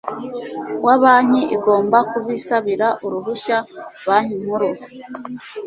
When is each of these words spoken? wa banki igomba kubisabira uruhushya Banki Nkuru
wa 0.85 0.95
banki 1.01 1.41
igomba 1.55 1.97
kubisabira 2.11 2.87
uruhushya 3.05 3.57
Banki 4.07 4.35
Nkuru 4.43 4.69